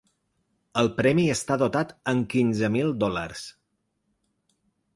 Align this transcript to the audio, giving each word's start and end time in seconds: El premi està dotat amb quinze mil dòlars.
El 0.81 0.87
premi 1.01 1.25
està 1.33 1.57
dotat 1.63 1.93
amb 2.13 2.27
quinze 2.33 2.71
mil 2.79 2.89
dòlars. 3.05 3.45